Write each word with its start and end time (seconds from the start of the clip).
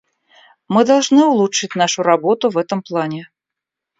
Мы 0.67 0.83
должны 0.83 1.25
улучшить 1.25 1.75
нашу 1.75 2.01
работу 2.01 2.49
в 2.49 2.57
этом 2.57 2.81
плане. 2.81 3.29